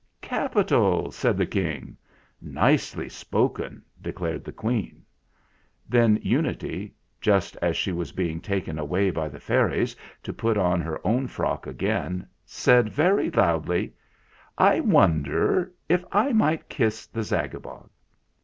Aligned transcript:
"Capital!" 0.23 1.11
said 1.11 1.37
the 1.37 1.45
King. 1.45 1.95
"Nicely 2.41 3.07
spoken," 3.07 3.83
declared 4.01 4.43
the 4.43 4.51
Queen. 4.51 5.03
Then 5.87 6.17
Unity, 6.23 6.95
just 7.21 7.55
as 7.57 7.77
she 7.77 7.91
was 7.91 8.11
being 8.11 8.41
taken 8.41 8.79
away 8.79 9.11
by 9.11 9.29
the 9.29 9.39
fairies 9.39 9.95
to 10.23 10.33
put 10.33 10.57
on 10.57 10.81
her 10.81 10.99
own 11.05 11.27
frock 11.27 11.67
again, 11.67 12.25
said 12.47 12.89
very 12.89 13.29
loudly: 13.29 13.93
"I 14.57 14.79
wonder 14.79 15.71
if 15.87 16.03
I 16.11 16.33
might 16.33 16.67
kiss 16.67 17.05
the 17.05 17.21
Zagabog?" 17.21 17.87